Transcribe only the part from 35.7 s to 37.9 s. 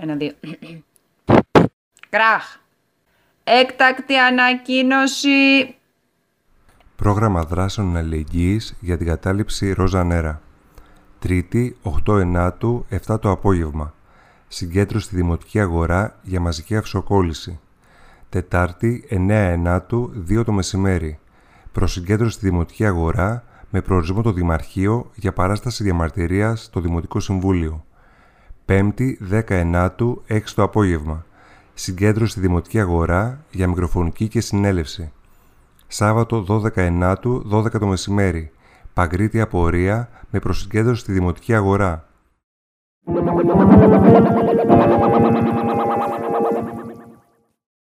Σάββατο 12 Ενάτου, 12 το